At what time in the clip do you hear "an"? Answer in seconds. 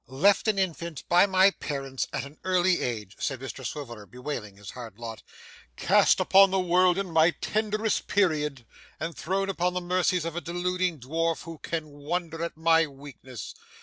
0.47-0.57, 2.25-2.39